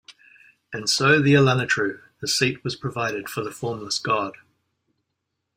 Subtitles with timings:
[0.73, 4.33] And so the Elunetru, the seat was provided for the Formless God.